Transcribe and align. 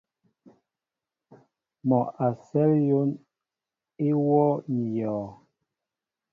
Mɔ 1.87 1.99
a 2.25 2.27
sέl 2.47 2.71
yón 2.89 3.09
í 4.07 4.09
wōō 4.25 4.47
ní 4.75 4.83
yɔɔ. 4.97 5.25